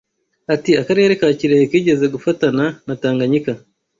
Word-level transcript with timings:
Ati 0.53 0.71
“Akarere 0.81 1.11
ka 1.19 1.27
Kirehe 1.39 1.65
kigeze 1.71 2.05
gufatana 2.13 2.65
na 2.87 2.95
Tanganyika 3.01 3.51